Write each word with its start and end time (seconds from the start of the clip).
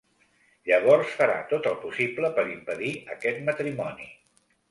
Llavors 0.69 1.11
farà 1.17 1.35
tot 1.51 1.67
el 1.71 1.75
possible 1.83 2.31
per 2.39 2.47
impedir 2.55 2.93
aquest 3.17 3.45
matrimoni. 3.51 4.09